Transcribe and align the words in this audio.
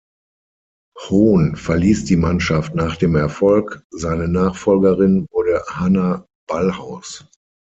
Hohn 0.97 1.55
verließ 1.55 2.05
die 2.05 2.15
Mannschaft 2.15 2.73
nach 2.73 2.95
dem 2.95 3.15
Erfolg, 3.15 3.83
seine 3.91 4.27
Nachfolgerin 4.27 5.27
wurde 5.29 5.63
Hanna 5.69 6.25
Ballhaus. 6.49 7.23